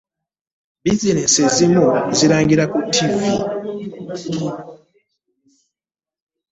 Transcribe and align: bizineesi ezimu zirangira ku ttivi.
bizineesi 0.83 1.39
ezimu 1.47 1.83
zirangira 2.17 2.63
ku 2.71 2.79
ttivi. 2.87 3.33